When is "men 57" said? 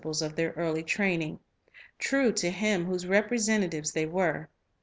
0.45-0.63